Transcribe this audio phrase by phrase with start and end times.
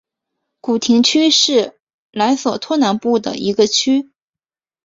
[0.61, 4.09] 古廷区是莱索托南部的一个区。